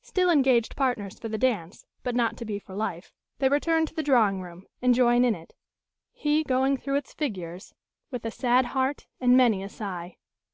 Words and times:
Still 0.00 0.30
engaged 0.30 0.74
partners 0.74 1.18
for 1.18 1.28
the 1.28 1.36
dance, 1.36 1.84
but 2.02 2.14
not 2.14 2.38
to 2.38 2.46
be 2.46 2.58
for 2.58 2.74
life, 2.74 3.12
they 3.40 3.48
return 3.50 3.84
to 3.84 3.92
the 3.94 4.02
drawing 4.02 4.40
room, 4.40 4.64
and 4.80 4.94
join 4.94 5.22
in 5.22 5.34
it; 5.34 5.52
he 6.12 6.42
going 6.42 6.78
through 6.78 6.96
its 6.96 7.12
figures 7.12 7.74
with 8.10 8.24
a 8.24 8.30
sad 8.30 8.64
heart 8.72 9.06
and 9.20 9.36
many 9.36 9.62
a 9.62 9.68
sigh. 9.68 10.16